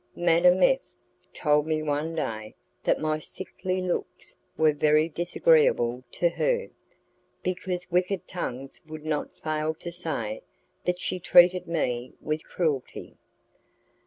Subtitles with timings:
[0.15, 0.79] Madame F
[1.31, 2.55] told me one day
[2.85, 6.71] that my sickly looks were very disagreeable to her,
[7.43, 10.41] because wicked tongues would not fail to say
[10.85, 13.13] that she treated me with cruelty.